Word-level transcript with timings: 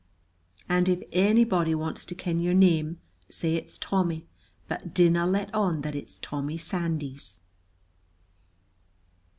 "And 0.67 0.89
if 0.89 1.03
ony 1.13 1.43
body 1.43 1.75
wants 1.75 2.05
to 2.05 2.15
ken 2.15 2.39
your 2.39 2.55
name, 2.55 2.99
say 3.29 3.53
it's 3.53 3.77
Tommy, 3.77 4.25
but 4.67 4.95
dinna 4.95 5.27
let 5.27 5.53
on 5.53 5.81
that 5.81 5.93
it's 5.95 6.17
Tommy 6.17 6.57
Sandys." 6.57 7.39